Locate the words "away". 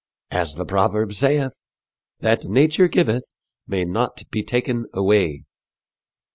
4.93-5.43